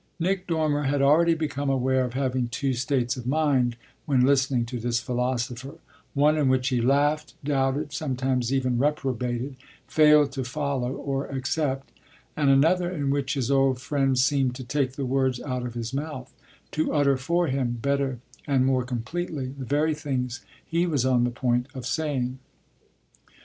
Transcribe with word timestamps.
Nick 0.19 0.47
Dormer 0.47 0.85
had 0.85 0.99
already 0.99 1.35
become 1.35 1.69
aware 1.69 2.03
of 2.03 2.15
having 2.15 2.47
two 2.47 2.73
states 2.73 3.17
of 3.17 3.27
mind 3.27 3.75
when 4.07 4.25
listening 4.25 4.65
to 4.65 4.79
this 4.79 4.99
philosopher; 4.99 5.75
one 6.15 6.35
in 6.39 6.49
which 6.49 6.69
he 6.69 6.81
laughed, 6.81 7.35
doubted, 7.43 7.93
sometimes 7.93 8.51
even 8.51 8.79
reprobated, 8.79 9.57
failed 9.85 10.31
to 10.31 10.43
follow 10.43 10.91
or 10.91 11.27
accept, 11.27 11.91
and 12.35 12.49
another 12.49 12.89
in 12.89 13.11
which 13.11 13.35
his 13.35 13.51
old 13.51 13.79
friend 13.79 14.17
seemed 14.17 14.55
to 14.55 14.63
take 14.63 14.93
the 14.93 15.05
words 15.05 15.39
out 15.39 15.63
of 15.67 15.75
his 15.75 15.93
mouth, 15.93 16.33
to 16.71 16.91
utter 16.91 17.15
for 17.15 17.45
him, 17.45 17.77
better 17.79 18.17
and 18.47 18.65
more 18.65 18.83
completely, 18.83 19.49
the 19.49 19.65
very 19.65 19.93
things 19.93 20.43
he 20.65 20.87
was 20.87 21.05
on 21.05 21.25
the 21.25 21.29
point 21.29 21.67
of 21.75 21.85
saying. 21.85 22.39